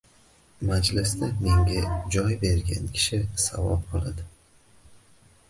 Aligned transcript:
Majlisda 0.69 1.27
menga 1.43 1.83
joy 2.15 2.33
bergan 2.45 2.89
kishi 2.97 3.21
savob 3.45 3.95
oladi. 4.01 4.29